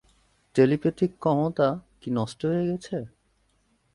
Telepathic 0.55 1.11
ক্ষমতা 1.19 1.67
কি 2.01 2.09
নষ্ট 2.11 2.39
হয়ে 2.45 2.67
গেছে? 2.67 2.97